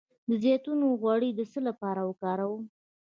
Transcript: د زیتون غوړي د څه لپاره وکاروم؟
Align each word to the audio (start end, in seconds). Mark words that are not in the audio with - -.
د 0.27 0.31
زیتون 0.43 0.79
غوړي 1.01 1.29
د 1.35 1.41
څه 1.51 1.59
لپاره 1.67 2.01
وکاروم؟ 2.09 2.63